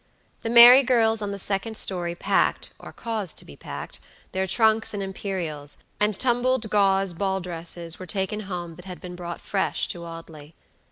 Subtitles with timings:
[0.41, 3.99] The merry girls on the second story packed, or caused to be packed,
[4.31, 9.15] their trunks and imperials, and tumbled gauze ball dresses were taken home that had been
[9.15, 10.55] brought fresh to Audley.